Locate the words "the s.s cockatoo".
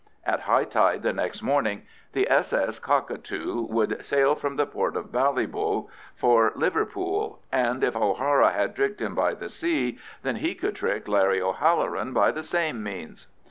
2.13-3.67